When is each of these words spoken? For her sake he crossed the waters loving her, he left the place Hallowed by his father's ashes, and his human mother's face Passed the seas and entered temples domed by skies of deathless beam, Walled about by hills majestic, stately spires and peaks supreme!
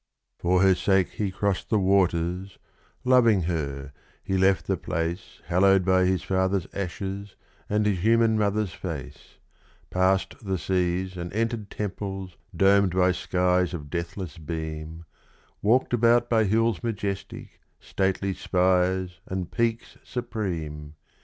For 0.39 0.63
her 0.63 0.73
sake 0.73 1.09
he 1.09 1.29
crossed 1.29 1.69
the 1.69 1.77
waters 1.77 2.57
loving 3.03 3.43
her, 3.43 3.93
he 4.23 4.35
left 4.35 4.65
the 4.65 4.75
place 4.75 5.41
Hallowed 5.45 5.85
by 5.85 6.05
his 6.05 6.23
father's 6.23 6.65
ashes, 6.73 7.35
and 7.69 7.85
his 7.85 7.99
human 7.99 8.35
mother's 8.35 8.73
face 8.73 9.37
Passed 9.91 10.43
the 10.43 10.57
seas 10.57 11.17
and 11.17 11.31
entered 11.33 11.69
temples 11.69 12.35
domed 12.55 12.95
by 12.95 13.11
skies 13.11 13.75
of 13.75 13.91
deathless 13.91 14.39
beam, 14.39 15.05
Walled 15.61 15.93
about 15.93 16.31
by 16.31 16.45
hills 16.45 16.81
majestic, 16.81 17.61
stately 17.79 18.33
spires 18.33 19.19
and 19.27 19.51
peaks 19.51 19.99
supreme! 20.03 20.95